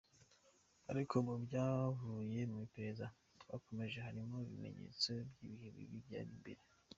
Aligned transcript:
Ariko 0.91 1.13
no 1.17 1.23
mubyavuye 1.27 2.39
mu 2.51 2.57
iperereza 2.65 3.05
twakomojeho, 3.41 4.05
harimo 4.07 4.35
ibimenyetso 4.45 5.09
by’ibihe 5.31 5.67
bibi 5.75 5.99
byari 6.07 6.31
imbere. 6.37 6.61